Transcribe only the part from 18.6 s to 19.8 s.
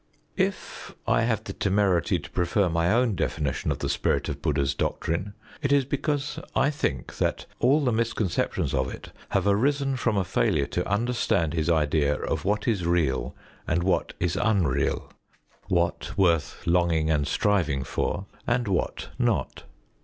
what not.